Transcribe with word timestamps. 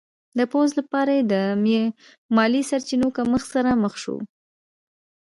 د 0.37 0.39
پوځ 0.51 0.69
لپاره 0.79 1.11
یې 1.17 1.23
د 1.33 1.35
مالي 2.35 2.61
سرچینو 2.69 3.07
کمښت 3.17 3.47
سره 3.55 3.71
مخ 3.83 3.93
شو. 4.03 4.17